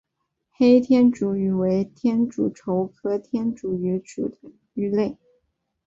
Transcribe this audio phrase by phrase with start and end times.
[0.49, 5.15] 黑天竺鱼为天竺鲷科天竺鱼属的鱼类。